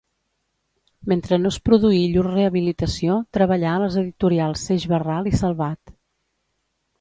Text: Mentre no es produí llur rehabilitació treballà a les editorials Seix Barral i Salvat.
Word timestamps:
Mentre 1.11 1.37
no 1.41 1.51
es 1.55 1.59
produí 1.69 1.99
llur 2.13 2.23
rehabilitació 2.27 3.19
treballà 3.39 3.75
a 3.75 3.83
les 3.85 3.99
editorials 4.03 4.65
Seix 4.71 4.89
Barral 4.95 5.31
i 5.35 5.35
Salvat. 5.43 5.95